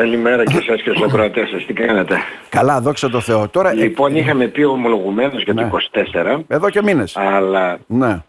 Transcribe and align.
Καλημέρα 0.00 0.44
και 0.44 0.56
εσάς 0.56 0.82
και 0.82 0.90
στους 0.90 1.02
ακροατές 1.02 1.48
σας. 1.48 1.64
Τι 1.66 1.72
κάνετε. 1.72 2.16
Καλά, 2.48 2.80
δόξα 2.80 3.10
τω 3.10 3.20
Θεώ. 3.20 3.48
Τώρα, 3.48 3.72
Λοιπόν, 3.72 4.16
είχαμε 4.16 4.46
πει 4.46 4.62
ομολογουμένως 4.64 5.42
για 5.42 5.52
Ναι. 5.52 5.60
το 5.60 5.66
24, 5.66 6.44
εδώ 6.48 6.70
και 6.70 6.82
μήνες. 6.82 7.16
αλλά 7.16 7.78
Ναι, 7.86 8.22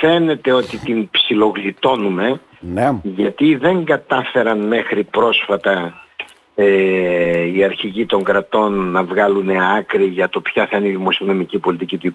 φαίνεται 0.00 0.52
ότι 0.52 0.76
την 0.78 1.10
ψιλογλιτώνουμε 1.10 2.40
ναι. 2.60 2.90
γιατί 3.02 3.54
δεν 3.56 3.84
κατάφεραν 3.84 4.58
μέχρι 4.66 5.04
πρόσφατα 5.04 5.94
ε, 6.54 6.64
οι 7.54 7.64
αρχηγοί 7.64 8.06
των 8.06 8.24
κρατών 8.24 8.90
να 8.90 9.02
βγάλουν 9.04 9.50
άκρη 9.78 10.04
για 10.04 10.28
το 10.28 10.40
ποια 10.40 10.66
θα 10.70 10.76
είναι 10.76 10.86
η 10.88 10.90
δημοσιονομική 10.90 11.58
πολιτική 11.58 11.98
του 11.98 12.10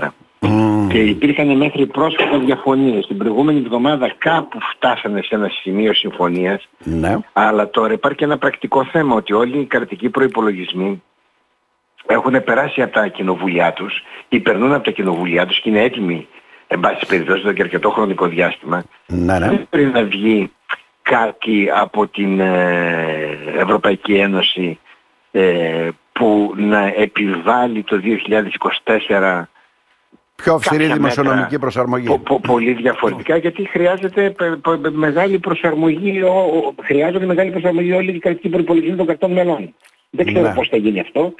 24. 0.00 0.08
Μμμ. 0.40 0.88
Και 0.88 0.98
υπήρχαν 0.98 1.56
μέχρι 1.56 1.86
πρόσφατα 1.86 2.38
διαφωνίες. 2.38 3.06
Την 3.06 3.16
προηγούμενη 3.16 3.58
εβδομάδα 3.58 4.14
κάπου 4.18 4.58
φτάσανε 4.74 5.22
σε 5.22 5.34
ένα 5.34 5.48
σημείο 5.48 5.94
συμφωνίας 5.94 6.68
Ναι. 6.78 7.18
αλλά 7.32 7.70
τώρα 7.70 7.92
υπάρχει 7.92 8.18
και 8.18 8.24
ένα 8.24 8.38
πρακτικό 8.38 8.84
θέμα 8.84 9.14
ότι 9.14 9.32
όλοι 9.32 9.58
οι 9.58 9.64
κρατικοί 9.64 10.08
προϋπολογισμοί 10.08 11.02
έχουν 12.06 12.44
περάσει 12.44 12.82
από 12.82 12.92
τα 12.92 13.06
κοινοβουλιά 13.06 13.72
τους 13.72 14.02
ή 14.28 14.40
περνούν 14.40 14.72
από 14.72 14.84
τα 14.84 14.90
κοινοβουλιά 14.90 15.46
τους 15.46 15.60
και 15.60 15.68
είναι 15.68 15.82
έτοιμοι 15.82 16.26
εν 16.66 16.80
πάση 16.80 17.06
περιπτώσει 17.06 17.40
εδώ 17.40 17.52
και 17.52 17.62
αρκετό 17.62 17.90
χρονικό 17.90 18.26
διάστημα. 18.26 18.84
Ναι, 19.06 19.38
ναι. 19.38 19.48
Δεν 19.48 19.66
πρέπει 19.70 19.90
να 19.92 20.04
βγει 20.04 20.50
κάτι 21.02 21.68
από 21.74 22.06
την 22.06 22.40
ε, 22.40 23.38
Ευρωπαϊκή 23.56 24.14
Ένωση 24.14 24.78
ε, 25.30 25.88
που 26.12 26.54
να 26.56 26.92
επιβάλλει 26.96 27.82
το 27.82 28.00
2024 28.96 29.42
Πιο 30.42 30.54
αυστηρή 30.54 30.82
κάποια 30.82 30.94
δημοσιονομική 30.96 31.42
μέτρα 31.42 31.58
προσαρμογή. 31.58 32.06
πο- 32.06 32.18
πο- 32.18 32.40
πολύ 32.40 32.72
διαφορετικά 32.72 33.36
γιατί 33.36 33.68
χρειάζεται 33.68 34.30
πε- 34.30 34.56
πε- 34.56 34.90
μεγάλη 34.90 35.38
προσαρμογή, 35.38 36.22
ο, 36.22 36.28
ο- 36.32 36.74
χρειάζονται 36.82 37.26
μεγάλη 37.26 37.50
προσαρμογή 37.50 37.92
όλοι 37.92 38.10
οι 38.10 38.18
κρατικοί 38.18 38.48
προϋπολογισμοί 38.48 38.96
των 38.96 39.06
κρατών 39.06 39.32
μελών. 39.32 39.74
Δεν 40.10 40.26
ξέρω 40.26 40.48
Ναι. 40.48 40.54
πώς 40.54 40.68
θα 40.68 40.76
γίνει 40.76 41.00
αυτό. 41.00 41.34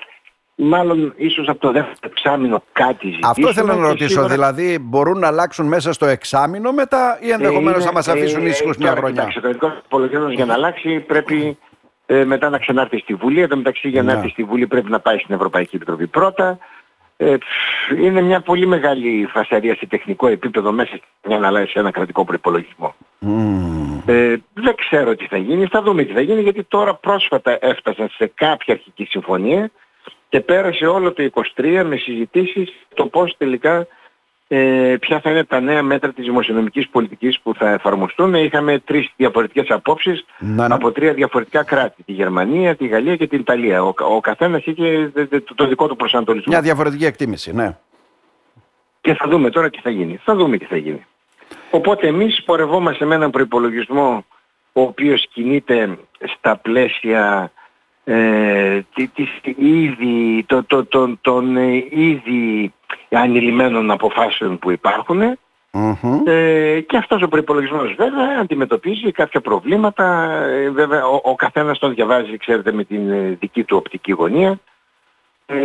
Μάλλον 0.60 1.12
ίσως 1.16 1.48
από 1.48 1.58
το 1.58 1.72
δεύτερο 1.72 1.96
εξάμεινο 2.04 2.62
κάτι 2.72 3.06
ζητήσουμε. 3.06 3.28
Αυτό 3.30 3.48
ήθελα 3.48 3.74
να 3.74 3.80
και 3.82 3.86
ρωτήσω. 3.88 4.08
σίγουρα- 4.08 4.28
Δηλαδή, 4.28 4.78
μπορούν 4.80 5.18
να 5.18 5.26
αλλάξουν 5.26 5.66
μέσα 5.66 5.92
στο 5.92 6.06
εξάμεινο 6.06 6.72
μετά 6.72 7.18
ή 7.20 7.30
ενδεχομένως 7.30 7.74
είναι, 7.76 7.84
θα 7.86 7.92
μας 7.92 8.08
αφήσουν 8.08 8.46
ε, 8.46 8.48
ήσυχους 8.48 8.76
μια 8.76 8.88
τώρα, 8.88 9.00
χρονιά; 9.00 9.14
Κοιτάξτε, 9.22 9.40
το 9.40 9.48
ειδικό 9.48 9.72
υπολογισμό 9.84 10.28
για 10.30 10.44
να 10.44 10.52
αλλάξει 10.54 11.00
πρέπει 11.00 11.58
ε, 12.06 12.24
μετά 12.24 12.48
να 12.50 12.58
ξανάρθει 12.58 12.98
στη 12.98 13.14
Βουλή. 13.14 13.40
Εν 13.42 13.48
τω 13.48 13.56
μεταξύ 13.56 13.88
για 13.88 14.02
να 14.02 14.12
Ναι. 14.12 14.18
έρθει 14.18 14.30
στη 14.30 14.42
Βουλή 14.44 14.66
πρέπει 14.66 14.90
να 14.90 15.00
πάει 15.00 15.18
στην 15.18 15.34
Ευρωπαϊκή 15.34 15.76
Επιτροπή 15.76 16.06
πρώτα. 16.06 16.58
Ε, 17.20 17.36
πφ, 17.36 17.90
είναι 17.90 18.20
μια 18.20 18.40
πολύ 18.40 18.66
μεγάλη 18.66 19.28
φασαρία 19.30 19.74
σε 19.74 19.86
τεχνικό 19.86 20.26
επίπεδο 20.26 20.72
μέσα 20.72 21.00
για 21.26 21.38
να 21.38 21.46
αλλάξει 21.46 21.72
ένα 21.76 21.90
κρατικό 21.90 22.24
προπολογισμό. 22.24 22.94
Μμμ. 23.18 24.00
Ε, 24.06 24.36
δεν 24.54 24.74
ξέρω 24.74 25.14
τι 25.16 25.26
θα 25.26 25.36
γίνει, 25.36 25.66
θα 25.66 25.82
δούμε 25.82 26.04
τι 26.04 26.12
θα 26.12 26.20
γίνει 26.20 26.42
γιατί 26.42 26.62
τώρα 26.64 26.94
πρόσφατα 26.94 27.58
έφτασαν 27.60 28.08
σε 28.08 28.32
κάποια 28.34 28.74
αρχική 28.74 29.04
συμφωνία 29.04 29.70
και 30.28 30.40
πέρασε 30.40 30.86
όλο 30.86 31.12
το 31.12 31.30
23 31.56 31.82
με 31.86 31.96
συζητήσεις 31.96 32.72
το 32.94 33.06
πώς 33.06 33.34
τελικά 33.38 33.86
ε, 34.50 34.96
ποια 35.00 35.20
θα 35.20 35.30
είναι 35.30 35.44
τα 35.44 35.60
νέα 35.60 35.82
μέτρα 35.82 36.12
της 36.12 36.24
δημοσιονομικής 36.24 36.88
πολιτικής 36.88 37.40
που 37.40 37.54
θα 37.54 37.70
εφαρμοστούν. 37.70 38.34
Είχαμε 38.34 38.78
τρεις 38.78 39.08
διαφορετικές 39.16 39.70
απόψεις 39.70 40.24
Ναι, 40.38 40.66
ναι. 40.68 40.74
από 40.74 40.92
τρία 40.92 41.12
διαφορετικά 41.14 41.62
κράτη. 41.62 42.02
Τη 42.02 42.12
Γερμανία, 42.12 42.76
τη 42.76 42.86
Γαλλία 42.86 43.16
και 43.16 43.26
την 43.26 43.40
Ιταλία. 43.40 43.82
Ο, 43.84 43.92
ο 43.98 44.20
καθένας 44.20 44.64
είχε 44.64 45.10
δε- 45.14 45.24
δε- 45.24 45.40
το, 45.40 45.54
το 45.54 45.66
δικό 45.66 45.86
του 45.88 45.96
προσανατολισμό. 45.96 46.52
Μια 46.52 46.62
διαφορετική 46.62 47.04
εκτίμηση, 47.04 47.54
ναι. 47.54 47.76
Και 49.00 49.14
θα 49.14 49.28
δούμε 49.28 49.50
τώρα 49.50 49.70
τι 49.70 49.80
θα 49.80 49.90
γίνει. 49.90 50.20
Θα 50.24 50.34
δούμε 50.34 50.56
τι 50.58 50.64
θα 50.64 50.76
γίνει. 50.76 51.04
Οπότε 51.70 52.06
εμείς 52.06 52.42
πορευόμαστε 52.44 53.04
με 53.04 53.14
έναν 53.14 53.30
προϋπολογισμό 53.30 54.24
ο 54.72 54.80
οποίος 54.80 55.26
κινείται 55.32 55.98
στα 56.36 56.56
πλαίσια 56.56 57.52
ε, 58.04 58.80
τη- 58.94 59.08
της 59.08 59.28
ήδη, 59.56 60.44
το, 60.46 60.64
το, 60.64 60.84
το- 60.84 61.16
των 61.20 61.56
ε, 61.56 61.84
ήδη 61.90 62.72
ανηλυμένων 63.10 63.90
αποφάσεων 63.90 64.58
που 64.58 64.70
υπάρχουν 64.70 65.38
Μμμ. 65.72 66.22
ε, 66.26 66.80
και 66.80 66.96
αυτός 66.96 67.22
ο 67.22 67.28
προϋπολογισμός 67.28 67.94
βέβαια 67.98 68.38
αντιμετωπίζει 68.40 69.12
κάποια 69.12 69.40
προβλήματα. 69.40 70.30
Ε, 70.42 70.70
βέβαια 70.70 71.06
ο, 71.06 71.20
ο 71.24 71.34
καθένας 71.34 71.78
τον 71.78 71.94
διαβάζει 71.94 72.36
ξέρετε 72.36 72.72
με 72.72 72.84
την 72.84 73.10
ε, 73.10 73.36
δική 73.40 73.64
του 73.64 73.76
οπτική 73.76 74.12
γωνία. 74.12 74.58
Ε, 75.46 75.56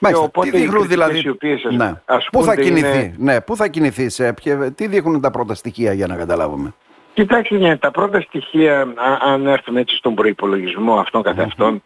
Μάλιστα. 0.00 0.24
οπότε 0.24 0.50
Τι 0.50 0.56
οι 0.56 0.60
δείχνουν 0.60 0.88
κριτικές 0.88 0.88
δηλαδή. 1.06 1.20
οι 1.26 1.28
οποίες 1.28 1.64
ας- 1.64 1.74
Ναι. 1.74 1.92
Πού 1.92 2.00
ασκούνται 2.14 2.44
θα 2.44 2.52
είναι- 2.52 2.62
κινηθεί, 2.62 3.14
ναι, 3.18 3.40
πού 3.40 3.56
θα 3.56 3.68
κινηθεί, 3.68 4.08
σε 4.08 4.32
ποια- 4.32 4.72
τι 4.72 4.86
δείχνουν 4.86 5.20
τα 5.20 5.30
πρώτα 5.30 5.54
στοιχεία 5.54 5.92
για 5.92 6.06
να 6.06 6.16
καταλάβουμε; 6.16 6.74
Κοιτάξτε, 7.14 7.56
ναι, 7.58 7.76
τα 7.76 7.90
πρώτα 7.90 8.20
στοιχεία, 8.20 8.80
α- 8.80 9.18
αν 9.32 9.46
έρθουμε 9.46 9.80
έτσι 9.80 9.96
στον 9.96 10.14
προϋπολογισμό 10.14 10.94
αυτόν 10.94 11.22
καθ' 11.22 11.38
αυτόν, 11.40 11.82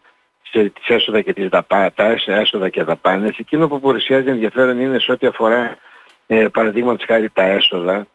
σε 0.51 0.63
τις 0.69 0.89
έσοδα 0.89 1.21
και 1.21 1.33
τις 1.33 1.49
δαπά, 1.49 1.93
τα 1.95 2.05
έσ- 2.05 2.29
έσοδα 2.29 2.69
και 2.69 2.83
δαπάνες, 2.83 3.39
εκείνο 3.39 3.69
που 3.69 3.81
παρουσιάζει 3.81 4.29
ενδιαφέρον 4.29 4.81
είναι 4.81 4.99
σε 4.99 5.13
ό,τι 5.13 5.27
αφορά, 5.27 5.77
ε, 6.27 6.47
παραδείγματος 6.53 7.07
χάρη 7.07 7.31
τα 7.31 7.43
έσοδα, 7.43 8.07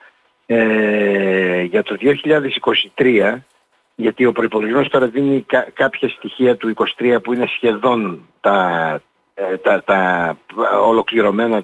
ε, 0.45 1.62
για 1.62 1.84
το 1.84 1.95
2023, 1.95 3.44
γιατί 3.95 4.25
ο 4.25 4.31
προϋπολογισμός 4.31 4.88
τώρα 4.88 5.07
δίνει 5.07 5.41
κα- 5.41 5.68
κάποια 5.74 6.09
στοιχεία 6.09 6.57
του 6.57 6.69
23 6.69 7.19
που 7.24 7.34
είναι 7.34 7.45
σχεδόν 7.56 8.28
τα, 8.41 9.01
ε, 9.34 9.57
τα, 9.57 9.84
τα 9.84 10.38
ολοκληρωμένα, 10.85 11.63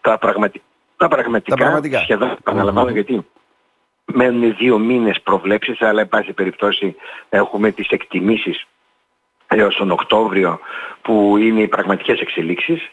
τα, 0.00 0.18
πραγματι- 0.18 0.62
τα 0.96 1.08
πραγματικά, 1.08 1.56
Τα 1.56 1.62
πραγματικά. 1.62 1.98
σχεδόν, 1.98 2.30
επαναλαμβάνω 2.30 2.90
γιατί 2.90 3.26
μένουν 4.04 4.56
δύο 4.56 4.78
μήνες 4.78 5.20
προβλέψεις, 5.20 5.82
αλλά 5.82 6.00
εν 6.00 6.08
πάση 6.08 6.32
περιπτώσει 6.32 6.96
έχουμε 7.28 7.70
τις 7.70 7.88
εκτιμήσεις 7.88 8.66
έως 9.54 9.76
τον 9.76 9.90
Οκτώβριο 9.90 10.58
που 11.02 11.36
είναι 11.36 11.60
οι 11.60 11.68
πραγματικές 11.68 12.20
εξελίξεις. 12.20 12.90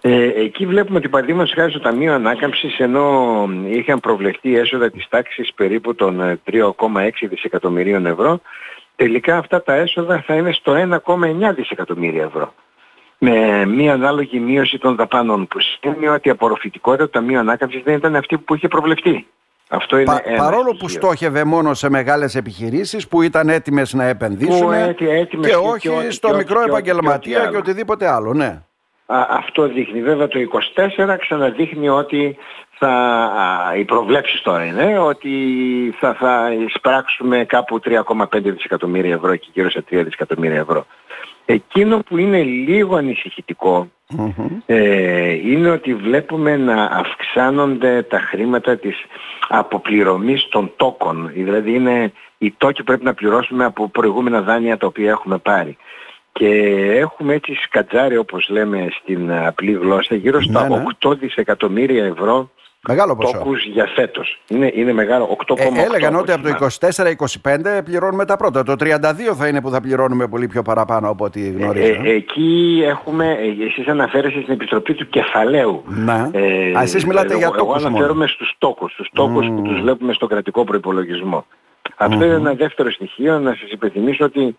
Ε, 0.00 0.24
εκεί 0.24 0.66
βλέπουμε 0.66 0.98
ότι 0.98 1.08
παραδείγματος 1.08 1.52
χάρη 1.52 1.70
στο 1.70 1.80
Ταμείο 1.80 2.14
Ανάκαμψης 2.14 2.78
ενώ 2.78 3.48
είχαν 3.66 4.00
προβλεφτεί 4.00 4.56
έσοδα 4.56 4.90
της 4.90 5.08
τάξης 5.08 5.52
περίπου 5.54 5.94
των 5.94 6.20
ε, 6.20 6.40
3,6 6.50 7.10
δισεκατομμυρίων 7.20 8.06
ευρώ 8.06 8.40
τελικά 8.96 9.36
αυτά 9.38 9.62
τα 9.62 9.74
έσοδα 9.74 10.22
θα 10.26 10.34
είναι 10.34 10.52
στο 10.52 11.00
1,9 11.04 11.54
δισεκατομμύρια 11.54 12.22
ευρώ 12.22 12.54
με 13.18 13.66
μία 13.66 13.92
ανάλογη 13.92 14.38
μείωση 14.38 14.78
των 14.78 14.96
δαπάνων 14.96 15.46
που 15.46 15.58
σημαίνει 15.60 16.08
ότι 16.08 16.28
η 16.28 16.30
απορροφητικότητα 16.30 17.04
του 17.04 17.10
Ταμείου 17.10 17.38
Ανάκαμψης 17.38 17.82
δεν 17.82 17.94
ήταν 17.94 18.16
αυτή 18.16 18.38
που 18.38 18.54
είχε 18.54 18.68
προβλεφτεί. 18.68 19.26
Αυτό 19.68 19.96
είναι 19.96 20.04
Πα- 20.04 20.20
ένα 20.24 20.36
παρόλο 20.42 20.70
που 20.70 20.88
στοιχείο. 20.88 21.00
στόχευε 21.00 21.44
μόνο 21.44 21.74
σε 21.74 21.88
μεγάλες 21.90 22.34
επιχειρήσεις 22.34 23.08
που 23.08 23.22
ήταν 23.22 23.48
έτοιμες 23.48 23.92
να 23.92 24.04
επενδύσουν 24.04 24.60
Που 24.66 24.70
έτι- 24.72 25.08
έτοιμες 25.08 25.46
και 25.46 25.52
και- 25.52 25.56
όχι 25.56 25.78
και 25.78 25.88
ό,τι- 25.88 26.10
στο 26.10 26.28
και 26.28 26.34
ό,τι- 26.34 26.42
μικρό 26.44 26.54
και 26.56 26.60
ό,τι- 26.62 26.70
επαγγελματία 26.70 27.18
και 27.32 27.36
ό,τι 27.38 27.40
και 27.42 27.46
άλλο. 27.48 27.58
οτιδήποτε 27.58 28.06
άλλο, 28.08 28.34
ναι. 28.34 28.62
Α, 29.06 29.26
αυτό 29.30 29.68
δείχνει. 29.68 30.02
Βέβαια 30.02 30.28
το 30.28 30.38
24 30.38 31.16
ξαναδείχνει 31.18 31.88
ότι 31.88 32.36
θα, 32.78 32.88
α, 32.88 33.76
οι 33.76 33.84
προβλέψεις 33.84 34.42
τώρα 34.42 34.64
είναι 34.64 34.98
ότι 34.98 35.30
θα, 35.98 36.14
θα 36.14 36.52
εισπράξουμε 36.66 37.44
κάπου 37.44 37.80
3,5 37.84 38.24
δισεκατομμύρια 38.42 39.14
ευρώ 39.14 39.36
και 39.36 39.48
γύρω 39.52 39.70
σε 39.70 39.84
3 39.90 40.00
δισεκατομμύρια 40.04 40.58
ευρώ. 40.58 40.86
Εκείνο 41.44 41.98
που 41.98 42.18
είναι 42.18 42.42
λίγο 42.42 42.96
ανησυχητικό 42.96 43.88
Μμμ. 44.08 44.32
ε, 44.66 45.32
είναι 45.32 45.70
ότι 45.70 45.94
βλέπουμε 45.94 46.56
να 46.56 46.84
αυξάνονται 46.84 48.02
τα 48.02 48.18
χρήματα 48.18 48.76
της 48.76 48.96
αποπληρωμής 49.48 50.48
των 50.48 50.72
τόκων. 50.76 51.30
Δηλαδή 51.32 51.74
είναι 51.74 52.12
οι 52.38 52.54
τόκοι 52.58 52.78
που 52.78 52.84
πρέπει 52.84 53.04
να 53.04 53.14
πληρώσουμε 53.14 53.64
από 53.64 53.88
προηγούμενα 53.88 54.40
δάνεια 54.40 54.76
τα 54.76 54.86
οποία 54.86 55.10
έχουμε 55.10 55.38
πάρει. 55.38 55.76
Και 56.38 56.48
έχουμε 56.96 57.34
έτσι 57.34 57.54
σκατζάρει 57.54 58.16
όπως 58.16 58.48
λέμε 58.48 58.88
στην 59.02 59.32
απλή 59.32 59.72
γλώσσα 59.72 60.14
γύρω 60.14 60.42
στα 60.42 60.68
Ναι, 60.68 60.76
ναι. 60.76 60.82
8 61.06 61.16
δισεκατομμύρια 61.18 62.04
ευρώ 62.04 62.50
Μεγάλο 62.88 63.16
ποσό. 63.16 63.32
τόκους 63.38 63.64
για 63.64 63.86
φέτος. 63.94 64.40
Είναι, 64.48 64.70
είναι 64.74 64.92
μεγάλο 64.92 65.36
8,8. 65.48 65.56
Ε, 65.58 65.82
έλεγαν 65.82 66.14
ότι 66.16 66.32
από 66.32 66.42
το 66.42 66.70
θυμάμαι. 66.70 67.16
24-25 67.78 67.84
πληρώνουμε 67.84 68.24
τα 68.24 68.36
πρώτα. 68.36 68.62
Το 68.62 68.72
32 68.72 68.84
θα 69.36 69.48
είναι 69.48 69.60
που 69.60 69.70
θα 69.70 69.80
πληρώνουμε 69.80 70.28
πολύ 70.28 70.46
πιο 70.46 70.62
παραπάνω 70.62 71.08
από 71.10 71.24
ό,τι 71.24 71.50
γνωρίζω. 71.50 71.86
Ε, 71.86 72.00
ε, 72.04 72.12
εκεί 72.14 72.82
έχουμε, 72.84 73.26
ε, 73.30 73.64
εσείς 73.66 73.86
αναφέρεστε 73.88 74.40
στην 74.40 74.52
Επιτροπή 74.52 74.94
του 74.94 75.08
Κεφαλαίου. 75.08 75.82
Ναι. 75.86 76.30
Α, 76.78 76.82
εσείς 76.82 77.04
μιλάτε 77.06 77.28
εγώ, 77.28 77.38
για 77.38 77.46
Εγώ 77.46 77.56
τόκους 77.56 77.82
μόνο. 77.82 77.86
αναφέρομαι 77.96 78.26
στους 78.26 78.54
τόκους, 78.58 78.92
στους 78.92 79.08
τόκους 79.12 79.46
που 79.46 79.62
τους 79.62 79.80
βλέπουμε 79.80 80.12
στο 80.12 80.26
κρατικό 80.26 80.64
προϋπολογισμό. 80.64 81.46
Αυτό 81.96 82.24
είναι 82.24 82.34
ένα 82.34 82.52
δεύτερο 82.54 82.90
στοιχείο. 82.90 83.38
Να 83.38 83.50
σας 83.60 83.70
υπενθυμίσω 83.70 84.24
ότι 84.24 84.56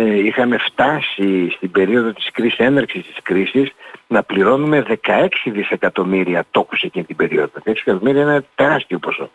ε, 0.00 0.18
είχαμε 0.18 0.58
φτάσει 0.58 1.50
στην 1.50 1.70
περίοδο 1.70 2.12
της 2.12 2.30
κρίσης, 2.32 2.58
έναρξης 2.58 3.06
της 3.06 3.16
κρίσης, 3.22 3.70
να 4.06 4.22
πληρώνουμε 4.22 4.82
16 4.82 5.50
δισεκατομμύρια 5.50 6.44
τόκους 6.50 6.82
εκείνη 6.82 7.04
την 7.04 7.16
περίοδο. 7.16 7.50
16 7.54 7.60
δισεκατομμύρια 7.64 8.22
είναι 8.22 8.30
ένα 8.30 8.44
τεράστιο 8.54 8.98
ποσό. 8.98 9.30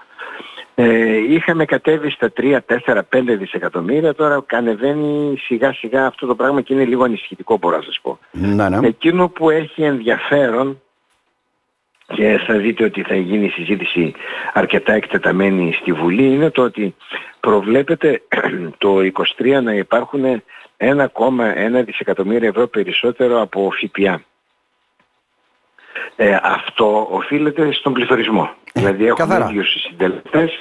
Ε, 0.75 1.18
είχαμε 1.18 1.65
κατέβει 1.65 2.10
στα 2.10 2.31
3, 2.31 2.60
4, 2.86 3.04
5 3.10 3.38
δισεκατομμύρια, 3.38 4.13
τώρα 4.13 4.45
ανεβαίνει 4.51 5.38
σιγά 5.38 5.74
σιγά 5.74 6.06
αυτό 6.06 6.25
το 6.27 6.36
πράγμα 6.36 6.62
και 6.62 6.74
είναι 6.74 6.86
λίγο 6.86 7.04
ανησυχητικό 7.04 7.57
μπορώ 7.57 7.77
να 7.77 7.83
σας 7.83 8.00
πω. 8.01 8.19
Ναι, 8.31 8.69
ναι. 8.69 8.88
Εκείνο 8.88 9.30
που 9.30 9.50
έχει 9.50 9.83
ενδιαφέρον 9.83 10.81
και 12.07 12.39
θα 12.47 12.57
δείτε 12.57 12.83
ότι 12.83 13.01
θα 13.01 13.15
γίνει 13.15 13.50
συζήτηση 13.50 14.13
αρκετά 14.53 14.94
εκτεταμένη 14.94 15.73
στη 15.81 15.91
Βουλή 15.91 16.25
είναι 16.25 16.50
το 16.50 16.61
ότι 16.61 16.95
προβλέπεται 17.39 18.21
το 18.77 18.97
23 19.38 19.61
να 19.63 19.73
υπάρχουν 19.73 20.44
1,1 20.77 21.83
δισεκατομμύρια 21.85 22.47
ευρώ 22.47 22.67
περισσότερο 22.67 23.41
από 23.41 23.71
ΦΠΑ. 23.71 24.23
Ε, 26.15 26.38
αυτό 26.41 27.07
οφείλεται 27.11 27.71
στον 27.71 27.94
πληθωρισμό. 27.94 28.49
Ε, 28.73 28.79
δηλαδή 28.79 29.06
έχουμε 29.06 29.45
ίδιους 29.49 29.81
συντελεστές 29.88 30.51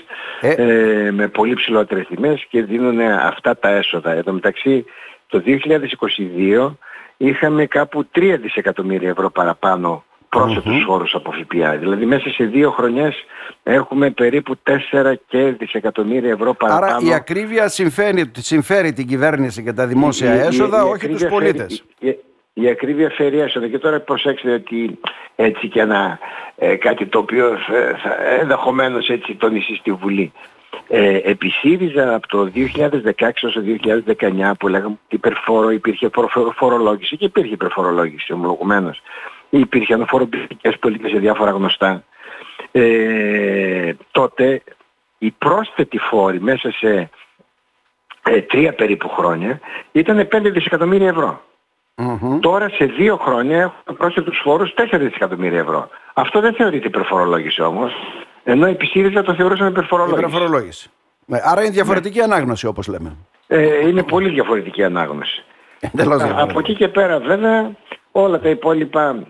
ε. 0.41 0.51
ε. 0.51 1.11
με 1.11 1.29
πολύ 1.29 1.55
ψηλότερες 1.55 2.07
τιμές 2.07 2.47
και 2.49 2.63
δίνουν 2.63 3.01
αυτά 3.01 3.59
τα 3.59 3.69
έσοδα. 3.69 4.11
Εδώ 4.11 4.23
τω 4.23 4.33
μεταξύ 4.33 4.85
το 5.27 5.43
2022 5.47 6.75
είχαμε 7.17 7.67
κάπου 7.67 8.09
3 8.15 8.37
δισεκατομμύρια 8.41 9.09
ευρώ 9.09 9.31
παραπάνω 9.31 10.05
πρόσθετους 10.37 10.77
mm-hmm. 10.77 10.87
φόρους 10.87 11.15
από 11.15 11.33
ΦΠΑ. 11.33 11.77
Δηλαδή 11.77 12.07
μέσα 12.07 12.31
σε 12.31 12.45
δύο 12.45 12.71
χρονιές 12.71 13.25
έχουμε 13.63 14.11
περίπου 14.11 14.55
4 14.93 15.13
και 15.29 15.55
δισεκατομμύρια 15.59 16.31
ευρώ 16.31 16.55
παραπάνω. 16.55 16.85
Άρα 16.85 17.07
η 17.07 17.15
ακρίβεια 17.15 17.69
συμφέρει, 17.69 18.31
συμφέρει 18.37 18.93
την 18.93 19.07
κυβέρνηση 19.07 19.63
και 19.63 19.73
τα 19.73 19.87
δημόσια 19.87 20.33
έσοδα, 20.33 20.85
όχι 20.85 21.09
τους 21.09 21.25
πολίτες. 21.25 21.85
η, 21.99 22.17
η, 22.53 22.69
ακρίβεια 22.69 23.11
φέρει 23.11 23.39
έσοδα. 23.39 23.69
Και 23.69 23.79
τώρα 23.79 24.01
προσέξτε 24.01 24.53
ότι 24.53 24.99
έτσι 25.37 25.69
και 25.69 25.81
ένα 25.81 26.19
ε, 26.57 26.77
κάτι 26.77 27.07
το 27.07 27.19
οποίο 27.19 27.57
θα, 28.03 28.17
ενδεχομένως 28.41 29.09
έτσι 29.09 29.35
τονίσει 29.35 29.75
στη 29.75 29.93
Βουλή. 29.93 30.33
Ε, 30.89 31.17
επί 31.17 31.49
ΣΥΡΙΖΑ 31.49 32.15
από 32.15 32.29
το 32.29 32.51
2016 32.55 33.43
έως 33.43 33.53
το 33.53 33.63
2019 34.21 34.53
που 34.59 34.69
λέγαμε 34.69 34.99
ότι 35.05 35.15
υπερφόρο, 35.15 35.71
υπήρχε 35.71 36.11
φορολόγηση 36.55 37.17
και 37.17 37.25
υπήρχε 37.25 37.53
υπερφορολόγηση 37.53 38.33
ομολογουμένως 38.33 39.03
υπήρχαν 39.59 40.07
φορολογικές 40.07 40.79
πολιτικές 40.79 41.11
σε 41.11 41.19
διάφορα 41.19 41.51
γνωστά. 41.51 42.05
Ε, 42.73 43.93
τότε 44.11 44.63
η 45.19 45.31
πρόσθετη 45.31 45.99
φόρη 45.99 46.41
μέσα 46.41 46.71
σε 46.71 47.11
ε, 48.23 48.41
τρία 48.41 48.75
περίπου 48.75 49.09
χρόνια 49.09 49.61
ήταν 49.93 50.29
5 50.33 50.41
δισεκατομμύρια 50.53 51.09
Τώρα 52.41 52.69
σε 52.69 52.85
δύο 52.85 53.17
χρόνια 53.17 53.75
έχουμε 53.81 53.97
πρόσθετους 53.97 54.41
φόρους 54.43 54.75
4 54.77 54.97
δισεκατομμύρια 54.99 55.61
ευρώ. 55.61 55.89
Αυτό 56.15 56.41
δεν 56.41 56.55
θεωρείται 56.55 56.87
υπερφορολόγηση 56.87 57.63
όμως, 57.63 57.93
ενώ 58.45 58.67
επί 58.67 58.87
ΣΥΡΙΖΑ 58.87 59.23
το 59.23 59.35
θεωρούσαμε 59.35 59.69
υπερφορολόγηση. 59.69 60.19
υπερφορολόγηση. 60.19 60.91
Ναι, 61.27 61.39
άρα 61.43 61.63
είναι 61.63 61.71
διαφορετική 61.71 62.19
ναι. 62.19 62.25
ανάγνωση 62.25 62.67
όπως 62.67 62.87
λέμε. 62.87 63.17
Ε, 63.47 63.89
είναι 63.89 64.03
πολύ 64.03 64.29
διαφορετική 64.29 64.85
ανάγνωση. 64.85 65.45
Από 66.37 66.59
εκεί 66.59 66.75
και 66.75 66.89
πέρα 66.89 67.19
βέβαια 67.19 67.71
όλα 68.13 68.41
τα 68.41 68.49
υπόλοιπα 68.49 69.27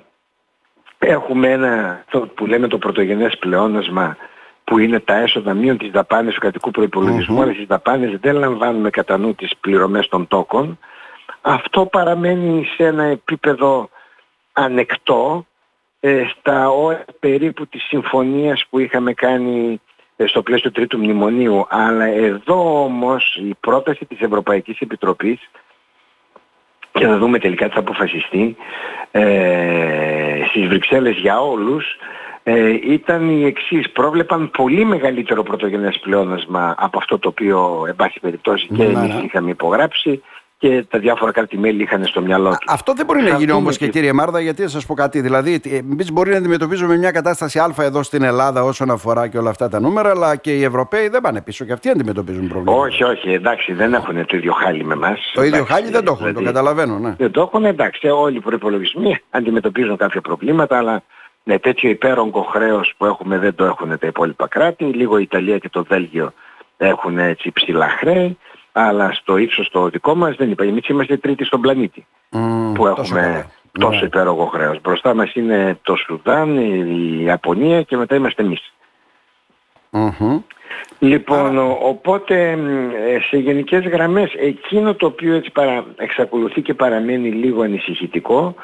Έχουμε 1.05 1.51
ένα 1.51 2.05
το 2.11 2.21
που 2.21 2.47
λέμε 2.47 2.69
το 2.69 2.79
πρωτογενές 2.79 3.39
πλεόνασμα 3.39 4.17
που 4.65 4.79
είναι 4.79 5.01
τα 5.01 5.15
έσοδα 5.15 5.55
μείον 5.55 5.79
τις 5.79 5.91
δαπάνες 5.91 6.35
του 6.35 6.41
κρατικού 6.41 6.71
προϋπολογισμού, 6.71 7.39
mm-hmm. 7.39 7.43
αλλά 7.43 7.53
τις 7.53 7.67
δαπάνες 7.67 8.19
δεν 8.21 8.37
λαμβάνουμε 8.37 8.91
κατά 8.91 9.19
νου 9.19 9.35
τις 9.35 9.57
πληρωμές 9.61 10.09
των 10.09 10.29
τόκων. 10.29 10.79
Αυτό 11.41 11.87
παραμένει 11.87 12.65
σε 12.77 12.85
ένα 12.87 13.05
επίπεδο 13.05 13.89
ανεκτό 14.53 15.47
ε, 16.05 16.25
στα 16.39 16.69
όρια 16.69 17.05
περίπου 17.21 17.67
της 17.67 17.83
συμφωνίας 17.83 18.65
που 18.71 18.79
είχαμε 18.79 19.13
κάνει 19.13 19.81
ε, 20.17 20.27
στο 20.27 20.43
πλαίσιο 20.43 20.73
τρίτου 20.73 20.99
μνημονίου. 20.99 21.67
Αλλά 21.69 22.05
εδώ 22.05 22.85
όμως 22.85 23.37
η 23.37 23.55
πρόταση 23.61 24.05
της 24.05 24.21
Ευρωπαϊκής 24.21 24.79
Επιτροπής 24.79 25.51
και 26.93 27.07
θα 27.07 27.19
δούμε 27.19 27.39
τελικά 27.39 27.67
τι 27.67 27.75
θα 27.75 27.81
αποφασιστεί 27.81 28.57
ε, 29.11 30.43
στις 30.49 30.67
Βρυξέλλες 30.67 31.17
για 31.17 31.41
όλους 31.41 31.97
ε, 32.43 32.69
ήταν 32.83 33.29
η 33.29 33.45
εξής. 33.45 33.91
Πρόβλεπαν 33.91 34.51
πολύ 34.51 34.85
μεγαλύτερο 34.85 35.43
πρωτογενές 35.43 35.99
πλεόνασμα 35.99 36.75
από 36.79 36.99
αυτό 36.99 37.19
το 37.19 37.29
οποίο 37.29 37.85
εν 37.89 37.97
πάση 37.97 38.21
περιπτώσει 38.21 38.67
και 38.67 38.85
ναι, 38.85 38.85
εμείς 38.85 39.15
ναι. 39.15 39.23
είχαμε 39.25 39.51
υπογράψει 39.51 40.23
και 40.63 40.85
τα 40.89 40.99
διάφορα 40.99 41.33
κράτη-μέλη 41.33 41.83
είχαν 41.83 42.05
στο 42.05 42.21
μυαλό 42.21 42.49
τους. 42.49 42.67
Αυτό 42.67 42.93
δεν 42.93 43.07
μπορεί 43.07 43.23
να 43.23 43.37
γίνει 43.37 43.53
όμως 43.53 43.77
και 43.77 43.89
κύριε 43.89 44.13
Μάρδα, 44.13 44.41
γιατί 44.41 44.63
θα 44.63 44.69
σας 44.69 44.87
πω 44.87 44.95
κάτι. 44.95 45.21
Δηλαδή, 45.21 45.61
εμείς 45.65 46.13
μπορεί 46.13 46.31
να 46.31 46.37
αντιμετωπίζουμε 46.37 46.97
μια 46.97 47.11
κατάσταση 47.11 47.59
Α 47.59 47.75
εδώ 47.79 48.03
στην 48.03 48.23
Ελλάδα 48.23 48.63
όσον 48.63 48.91
αφορά 48.91 49.29
και 49.29 49.39
όλα 49.39 49.51
αυτά 49.51 49.69
τα 49.69 49.81
νούμερα, 49.81 50.11
αλλά 50.11 50.37
και 50.37 50.53
οι 50.57 50.65
Ευρωπαίοι 50.65 51.09
δεν 51.09 51.21
πάνε 51.21 51.43
πίσω 51.43 51.65
και 51.65 51.73
αυτοί 51.73 51.89
αντιμετωπίζουν 51.89 52.49
προβλήματα. 52.49 52.81
Όχι, 52.81 53.05
όχι, 53.05 53.33
εντάξει, 53.33 53.73
δεν 53.73 53.95
έχουν 53.95 54.27
το 54.27 54.37
ίδιο 54.37 54.53
χάλι 54.53 54.85
με 54.85 54.95
εμάς. 54.95 55.31
Το 55.35 55.43
ίδιο 55.43 55.65
χάλι 55.65 55.91
δεν 55.91 56.05
το 56.05 56.13
έχουν, 56.13 56.27
δηλαδή, 56.27 56.45
το 56.45 56.53
καταλαβαίνω. 56.53 56.99
Ναι. 56.99 57.15
Δεν 57.19 57.31
το 57.31 57.41
έχουν, 57.41 57.65
εντάξει, 57.65 58.09
όλοι 58.09 58.37
οι 58.37 58.41
προπολογισμοί 58.41 59.19
αντιμετωπίζουν 59.31 59.97
κάποια 59.97 60.21
προβλήματα, 60.21 60.79
αλλά 60.79 61.03
με 61.43 61.59
τέτοιο 61.59 61.91
υπέρογκο 61.91 62.43
χρέος 62.43 62.95
που 62.97 63.05
έχουμε 63.05 63.39
δεν 63.39 63.55
το 63.55 63.65
έχουν 63.65 63.99
τα 63.99 64.07
υπόλοιπα 64.07 64.49
κράτη. 64.49 64.85
Λίγο 64.85 65.19
η 65.19 65.23
Ιταλία 65.23 65.59
και 65.59 65.69
το 65.69 65.85
Βέλγιο 65.85 66.33
έχουν 66.77 67.19
έτσι 67.19 67.51
ψηλά 67.53 67.89
χρέη 67.89 68.39
αλλά 68.73 69.13
στο 69.13 69.37
ύψος 69.37 69.69
το 69.71 69.89
δικό 69.89 70.15
μας 70.15 70.37
δεν 70.37 70.51
είπα. 70.51 70.65
Εμείς 70.65 70.89
είμαστε 70.89 71.17
τρίτοι 71.17 71.45
στον 71.45 71.61
πλανήτη 71.61 72.07
που 72.75 72.87
έχουμε 72.87 73.51
τόσο 73.73 73.99
ναι. 73.99 74.07
υπέρογο 74.07 74.47
χρέος. 74.47 74.81
Μπροστά 74.81 75.15
μας 75.15 75.35
είναι 75.35 75.79
το 75.83 75.97
Σουδάν, 75.97 76.57
η 76.57 77.23
Ιαπωνία 77.25 77.83
και 77.83 77.97
μετά 77.97 78.15
είμαστε 78.15 78.43
Λοιπόν, 80.99 81.59
οπότε 81.83 82.59
σε 83.29 83.37
γενικές 83.37 83.85
γραμμές 83.85 84.33
εκείνο 84.39 84.95
το 84.95 85.07
οποίο 85.07 85.35
έτσι 85.35 85.51
παρα, 85.53 85.85
εξακολουθεί 85.97 86.63
και 86.63 86.75
παραμένει 86.75 87.31
λίγο 87.31 87.63
ανησυχητικό 87.63 88.55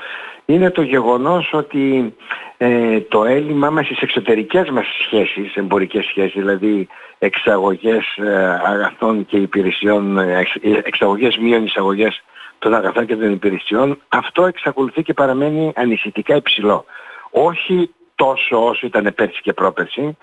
είναι 0.51 0.71
το 0.71 0.83
γεγονός 0.83 1.51
ότι 1.53 2.15
ε, 2.57 3.01
το 3.01 3.25
έλλειμμα 3.25 3.71
μας 3.71 3.85
στις 3.85 4.01
εξωτερικές 4.01 4.71
μας 4.71 4.87
σχέσεις, 5.05 5.55
εμπορικές 5.55 6.05
σχέσεις, 6.05 6.33
δηλαδή 6.41 6.89
εξαγωγές 7.19 8.17
ε, 8.17 8.61
αγαθών 8.65 9.27
και 9.27 9.37
υπηρεσιών, 9.37 10.19
ε, 10.19 10.45
εξαγωγές 10.85 11.37
μείον 11.37 11.65
εισαγωγές 11.65 12.23
των 12.59 12.75
αγαθών 12.75 13.07
και 13.07 13.17
των 13.17 13.33
υπηρεσιών, 13.33 14.01
αυτό 14.09 14.47
εξακολουθεί 14.47 15.03
και 15.03 15.15
παραμένει 15.15 15.73
ανησυχητικά 15.75 16.37
υψηλό. 16.37 16.85
Όχι 17.31 17.91
τόσο 18.15 18.65
όσο 18.67 18.87
ήταν 18.87 19.13
πέρσι 19.15 19.41
και 19.43 19.53
πρόπερσι, 19.53 20.17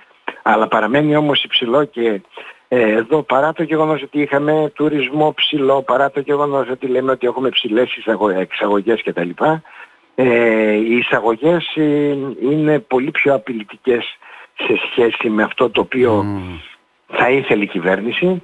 αλλά 0.48 0.68
παραμένει 0.68 1.16
όμως 1.16 1.44
υψηλό 1.44 1.84
και 1.84 2.22
ε, 2.68 2.92
εδώ 2.92 3.22
παρά 3.22 3.54
το 3.54 3.64
γεγονός 3.64 4.02
ότι 4.02 4.22
είχαμε 4.22 4.72
τουρισμό 4.76 5.34
ψηλό, 5.34 5.82
παρά 5.82 6.12
το 6.12 6.20
γεγονός 6.20 6.70
ότι 6.70 6.88
λέμε 6.88 7.12
ότι 7.12 7.28
έχουμε 7.28 7.50
ψηλές 7.50 7.90
εξαγωγές 8.38 9.04
κτλ. 9.04 9.30
Ε, 10.16 10.72
οι 10.74 10.98
εισαγωγές 10.98 11.76
ε, 11.76 12.16
είναι 12.42 12.80
πολύ 12.80 13.12
πιο 13.12 13.34
απειλητικές 13.34 14.18
σε 14.56 14.74
σχέση 14.90 15.30
με 15.30 15.44
αυτό 15.44 15.70
το 15.70 15.82
οποίο 15.82 16.26
θα 17.08 17.30
ήθελε 17.30 17.64
η 17.64 17.68
κυβέρνηση, 17.68 18.44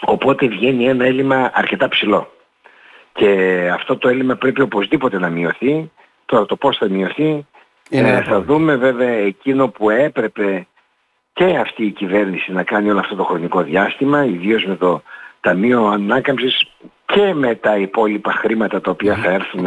οπότε 0.00 0.46
βγαίνει 0.46 0.88
ένα 0.88 1.04
έλλειμμα 1.04 1.50
αρκετά 1.54 1.88
ψηλό. 1.88 2.32
Και 3.12 3.30
αυτό 3.72 3.96
το 3.96 4.08
έλλειμμα 4.08 4.34
πρέπει 4.34 4.60
οπωσδήποτε 4.60 5.18
να 5.18 5.28
μειωθεί. 5.28 5.90
Τώρα 6.26 6.46
το 6.46 6.56
πώς 6.56 6.76
θα 6.76 6.88
μειωθεί 6.88 7.46
ε, 7.90 8.22
θα 8.22 8.40
δούμε 8.42 8.76
βέβαια 8.76 9.12
εκείνο 9.12 9.68
που 9.68 9.90
έπρεπε 9.90 10.66
και 11.36 11.56
αυτή 11.56 11.84
η 11.84 11.90
κυβέρνηση 11.90 12.52
να 12.52 12.62
κάνει 12.62 12.90
όλο 12.90 12.98
αυτό 12.98 13.14
το 13.14 13.24
χρονικό 13.24 13.62
διάστημα, 13.62 14.24
ιδίως 14.24 14.64
με 14.64 14.76
το 14.76 15.02
Ταμείο 15.40 15.86
Ανάκαμψης 15.86 16.70
και 17.06 17.34
με 17.34 17.54
τα 17.54 17.76
υπόλοιπα 17.76 18.32
χρήματα 18.32 18.80
τα 18.80 18.90
οποία 18.90 19.14
θα 19.14 19.30
έρθουν 19.30 19.66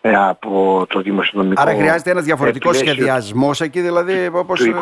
ε, 0.00 0.16
από 0.16 0.86
το 0.88 1.00
δημοσιονομικό 1.00 1.62
Άρα 1.62 1.74
χρειάζεται 1.74 2.10
ένας 2.10 2.24
διαφορετικός 2.24 2.76
σχεδιασμός 2.76 3.60
εκεί 3.60 3.80
δηλαδή 3.80 4.30
όπως 4.32 4.60
του 4.60 4.74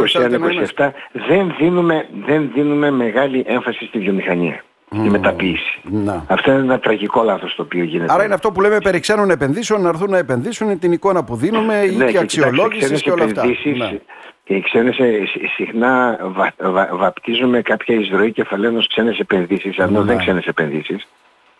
2021-2027 0.76 0.90
δεν 1.12 1.54
δίνουμε, 1.58 2.08
δεν 2.26 2.50
δίνουμε 2.54 2.90
μεγάλη 2.90 3.44
έμφαση 3.46 3.84
στη 3.84 3.98
βιομηχανία 3.98 4.64
στη 4.98 5.10
μεταποίηση. 5.10 5.80
Να. 5.82 6.24
Αυτό 6.28 6.50
είναι 6.50 6.60
ένα 6.60 6.78
τραγικό 6.78 7.22
λάθος 7.22 7.54
το 7.54 7.62
οποίο 7.62 7.84
γίνεται. 7.84 8.12
Άρα 8.12 8.24
είναι 8.24 8.34
αυτό 8.34 8.52
που 8.52 8.60
λέμε 8.60 8.78
περί 8.78 9.00
ξένων 9.00 9.30
επενδύσεων, 9.30 9.80
να 9.82 9.88
έρθουν 9.88 10.10
να 10.10 10.18
επενδύσουν 10.18 10.78
την 10.78 10.92
εικόνα 10.92 11.24
που 11.24 11.36
δίνουμε 11.36 11.74
ή 11.74 11.96
ναι, 11.96 12.10
και 12.10 12.18
αξιολόγηση 12.18 13.02
και 13.02 13.10
όλα 13.10 13.24
αυτά. 13.24 13.46
Ναι. 13.46 13.98
Και 14.44 14.54
οι 14.54 14.60
ξένες 14.60 14.98
ε, 14.98 15.12
συχνά 15.56 16.18
βα, 16.22 16.52
βα, 16.70 16.88
βαπτίζουμε 16.92 17.62
κάποια 17.62 17.94
εισρωή 17.94 18.32
κεφαλαίων 18.32 18.76
ως 18.76 18.86
ξένες 18.86 19.18
επενδύσεις, 19.18 19.76
ενώ 19.76 19.98
ναι. 19.98 20.04
δεν 20.04 20.18
ξένες 20.18 20.46
επενδύσεις. 20.46 21.08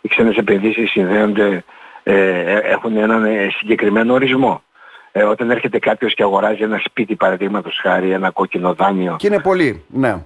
Οι 0.00 0.08
ξένες 0.08 0.36
επενδύσεις 0.36 0.90
συνδέονται 0.90 1.64
ε, 2.02 2.14
ε, 2.14 2.58
έχουν 2.58 2.96
έναν 2.96 3.24
ε, 3.24 3.48
συγκεκριμένο 3.58 4.12
ορισμό. 4.12 4.62
Ε, 5.12 5.22
όταν 5.22 5.50
έρχεται 5.50 5.78
κάποιος 5.78 6.14
και 6.14 6.22
αγοράζει 6.22 6.62
ένα 6.62 6.80
σπίτι 6.84 7.16
παραδείγματος 7.16 7.78
χάρη, 7.82 8.10
ένα 8.10 8.30
κόκκινο 8.30 8.74
δάνειο. 8.74 9.16
Και 9.18 9.26
είναι 9.26 9.40
πολύ, 9.40 9.84
ναι. 9.88 10.24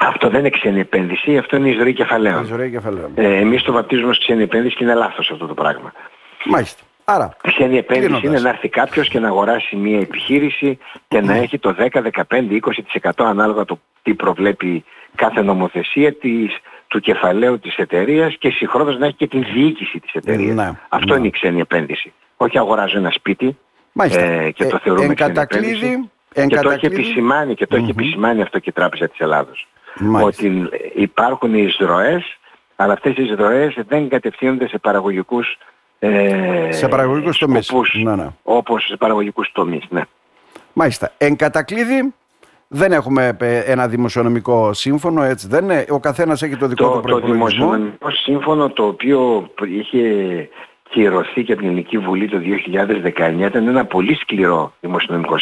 Αυτό 0.00 0.28
δεν 0.28 0.40
είναι 0.40 0.50
ξένη 0.50 0.80
επένδυση, 0.80 1.36
αυτό 1.36 1.56
είναι 1.56 1.68
εισρωή 1.68 1.92
κεφαλαίων. 1.92 2.42
Εισρωή 2.42 2.70
κεφαλαίων. 2.70 3.12
Ε, 3.14 3.36
εμείς 3.36 3.62
το 3.62 3.72
βαπτίζουμε 3.72 4.08
ως 4.08 4.18
ξένη 4.18 4.42
επένδυση 4.42 4.76
και 4.76 4.84
είναι 4.84 4.94
λάθος 4.94 5.30
αυτό 5.30 5.46
το 5.46 5.54
πράγμα. 5.54 5.92
Μάλιστα. 6.44 6.82
Άρα, 7.04 7.36
ξένη 7.42 7.76
επένδυση 7.76 8.26
είναι 8.26 8.40
να 8.40 8.48
έρθει 8.48 8.68
κάποιος 8.68 9.08
και 9.08 9.18
να 9.18 9.28
αγοράσει 9.28 9.76
μια 9.76 10.00
επιχείρηση 10.00 10.78
και 11.08 11.20
να 11.20 11.34
έχει 11.34 11.58
το 11.58 11.74
10, 11.78 12.02
15, 12.28 12.60
20% 13.02 13.10
ανάλογα 13.16 13.64
το 13.64 13.80
τι 14.02 14.14
προβλέπει 14.14 14.84
κάθε 15.14 15.42
νομοθεσία 15.42 16.14
της, 16.14 16.56
του 16.86 17.00
κεφαλαίου 17.00 17.58
της 17.58 17.76
εταιρείας 17.76 18.36
και 18.38 18.50
συγχρόνως 18.50 18.98
να 18.98 19.06
έχει 19.06 19.14
και 19.14 19.26
την 19.26 19.44
διοίκηση 19.54 20.00
της 20.00 20.12
εταιρείας. 20.12 20.54
Ναι, 20.54 20.70
Αυτό 20.88 21.12
ναι. 21.12 21.18
είναι 21.18 21.26
η 21.26 21.30
ξένη 21.30 21.60
επένδυση. 21.60 22.12
Όχι 22.36 22.58
αγοράζω 22.58 22.98
ένα 22.98 23.10
σπίτι, 23.10 23.58
Ε, 24.00 24.50
και 24.50 24.64
το 24.64 24.76
ε, 24.76 24.80
θεωρούμε 24.82 25.14
κατακλείδη, 25.14 26.10
και 26.32 26.56
το 26.56 26.70
έχει 26.70 26.86
επισημάνει, 26.86 27.54
και 27.54 27.66
το 27.66 27.76
έχει 27.76 27.90
επισημάνει 27.90 28.42
αυτό 28.42 28.58
και 28.58 28.68
η 28.68 28.72
Τράπεζα 28.72 29.08
της 29.08 29.18
Ελλάδος. 29.18 29.66
Ότι 30.22 30.68
υπάρχουν 30.94 31.54
εισρωές, 31.54 32.38
αλλά 32.76 32.92
αυτές 32.92 33.16
οι 33.16 33.22
εισρωές 33.22 33.78
δεν 33.88 34.08
κατευθύνονται 34.08 34.68
σε 34.68 34.78
παραγωγικούς 34.78 35.58
ε, 35.98 36.68
σε 36.70 36.88
παραγωγικούς 36.88 37.38
τομείς. 37.38 37.72
Ναι, 38.02 38.16
ναι. 38.16 38.26
Όπως 38.42 38.84
σε 38.84 38.96
παραγωγικούς 38.96 39.52
τομείς, 39.52 39.84
ναι. 39.88 40.02
Μάλιστα. 40.72 41.12
Εν 41.18 41.36
κατακλείδη 41.36 42.14
δεν 42.68 42.92
έχουμε 42.92 43.36
ε, 43.40 43.58
ένα 43.58 43.88
δημοσιονομικό 43.88 44.72
σύμφωνο, 44.72 45.22
έτσι 45.22 45.48
δεν 45.48 45.64
είναι; 45.64 45.84
Ο 45.88 46.00
καθένας 46.00 46.42
έχει 46.42 46.56
το 46.56 46.66
δικό 46.66 46.88
το, 46.88 46.94
του 46.94 47.00
προϋπολογισμό. 47.00 47.46
Το 47.46 47.50
δημοσιονομικό 47.50 48.10
σύμφωνο 48.10 48.70
το 48.70 48.86
οποίο 48.86 49.50
είχε 49.66 50.48
κυρωθεί 50.90 51.44
και 51.44 51.52
από 51.52 51.60
την 51.60 51.70
Ελληνική 51.70 51.98
Βουλή 51.98 52.28
το 52.28 52.38
2019 52.38 53.38
ήταν 53.38 53.68
ένα 53.68 53.84
πολύ 53.84 54.14
σκληρό 54.14 54.72
δημοσιονομικό 54.80 55.36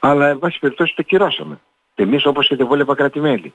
αλλά 0.00 0.28
εν 0.28 0.38
πάση 0.38 0.58
περιπτώσει 0.58 0.94
το 0.96 1.02
κυρώσαμε. 1.02 1.58
Εμείς 2.00 2.26
όπως 2.26 2.48
και 2.48 2.56
τα 2.56 2.64
υπόλοιπα 2.64 2.94
κράτη-μέλη. 2.94 3.52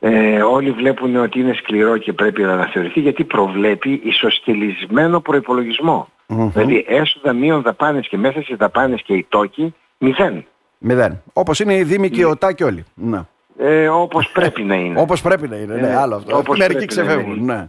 Ε, 0.00 0.42
όλοι 0.42 0.70
βλέπουν 0.70 1.16
ότι 1.16 1.40
είναι 1.40 1.52
σκληρό 1.52 1.96
και 1.96 2.12
πρέπει 2.12 2.42
να 2.42 2.52
αναθεωρηθεί 2.52 3.00
γιατί 3.00 3.24
προβλέπει 3.24 4.00
ισοσκελισμένο 4.04 5.20
προϋπολογισμό. 5.20 6.08
Δηλαδή 6.26 6.84
έσοδα 6.88 7.32
μείων 7.32 7.62
δαπάνες 7.62 8.08
και 8.08 8.16
μέσα 8.16 8.42
στις 8.42 8.56
δαπάνες 8.56 9.02
και 9.02 9.14
οι 9.14 9.26
τόκοι 9.28 9.74
μηδέν. 9.98 10.44
Μηδέν. 10.78 11.22
Όπως 11.32 11.60
είναι 11.60 11.74
οι 11.74 11.82
Δήμοι 11.82 12.10
και 12.10 12.20
οι 12.20 12.24
ΟΤΑ 12.24 12.52
και 12.52 12.64
όλοι. 12.64 12.84
Να. 12.94 13.28
Ε, 13.58 13.88
όπως 13.88 14.30
πρέπει 14.32 14.62
να 14.62 14.74
είναι. 14.74 15.00
όπως 15.00 15.22
πρέπει 15.22 15.48
να 15.48 15.56
είναι, 15.56 15.74
ναι, 15.74 15.88
ε, 15.88 15.96
άλλο 15.96 16.14
αυτό. 16.14 16.36
Όπως 16.36 16.58
Μερικοί 16.58 16.86
ξεφεύγουν, 16.86 17.44
ναι. 17.44 17.68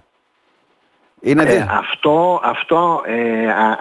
Είναι 1.22 1.44
ε, 1.44 1.66
αυτό, 1.70 2.42
αυτό 2.44 3.02
ε, 3.06 3.48
α, 3.48 3.78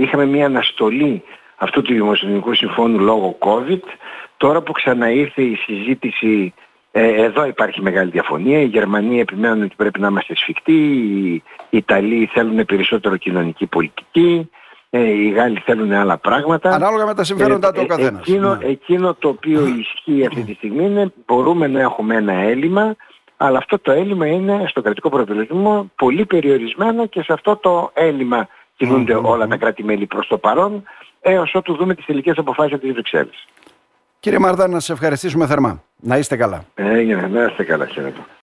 είχαμε 0.00 0.26
μια 0.26 0.46
αναστολή 0.46 1.22
αυτού 1.56 1.82
του 1.82 1.92
Δημοσιονομικού 1.92 2.54
Συμφώνου 2.54 2.98
λόγω 2.98 3.38
COVID. 3.38 3.82
Τώρα 4.38 4.60
που 4.62 4.72
ξαναήρθε 4.72 5.42
η 5.42 5.54
συζήτηση, 5.54 6.54
ε, 6.90 7.22
εδώ 7.22 7.46
υπάρχει 7.46 7.82
μεγάλη 7.82 8.10
διαφωνία. 8.10 8.60
Οι 8.60 8.64
Γερμανοί 8.66 9.20
επιμένουν 9.20 9.62
ότι 9.62 9.74
πρέπει 9.76 10.00
να 10.00 10.08
είμαστε 10.08 10.34
σφιχτοί, 10.36 10.72
οι 11.70 11.76
Ιταλοί 11.76 12.30
θέλουν 12.32 12.64
περισσότερο 12.64 13.16
κοινωνική 13.16 13.66
πολιτική, 13.66 14.50
ε, 14.90 15.00
οι 15.00 15.28
Γάλλοι 15.28 15.62
θέλουν 15.64 15.92
άλλα 15.92 16.18
πράγματα. 16.18 16.70
Ανάλογα 16.70 17.06
με 17.06 17.14
τα 17.14 17.24
συμφέροντα 17.24 17.72
του 17.72 17.80
ο 17.84 17.86
καθένας. 17.86 18.20
Εκείνο, 18.20 18.54
ναι. 18.54 18.66
εκείνο 18.66 19.14
το 19.14 19.28
οποίο 19.28 19.66
ισχύει 19.66 20.26
αυτή 20.26 20.42
τη 20.42 20.54
στιγμή 20.54 20.84
είναι 20.84 21.12
μπορούμε 21.26 21.66
να 21.66 21.80
έχουμε 21.80 22.14
ένα 22.14 22.32
έλλειμμα 22.32 22.96
αλλά 23.40 23.58
αυτό 23.58 23.78
το 23.78 23.92
έλλειμμα 23.92 24.26
είναι 24.26 24.64
στο 24.68 24.82
κρατικό 24.82 25.08
προπολογισμό 25.08 25.90
πολύ 25.96 26.26
περιορισμένο 26.26 27.06
και 27.06 27.22
σε 27.22 27.32
αυτό 27.32 27.56
το 27.56 27.90
έλλειμμα 27.94 28.48
όλα 29.22 29.46
τα 29.46 29.56
κράτη-μέλη 29.56 30.06
προς 30.06 30.26
το 30.26 30.38
παρόν 30.38 30.82
έως 31.20 31.54
ότου 31.54 31.76
δούμε 31.76 31.94
τις 31.94 32.04
τελικές 32.04 32.38
αποφάσεις 32.38 32.72
από 32.72 32.82
τις 32.82 32.92
Βρυξέλλες. 32.92 33.46
Κύριε 34.20 34.38
Μάρδα, 34.38 34.68
να 34.68 34.80
σας 34.80 34.90
ευχαριστήσουμε 34.90 35.46
θερμά. 35.46 35.82
Να 36.00 36.18
είστε 36.18 36.36
καλά. 36.36 36.64
Έγινε, 36.74 37.26
να 37.26 37.44
είστε 37.44 37.64
καλά. 37.64 37.86
Χαίρετε. 37.86 38.20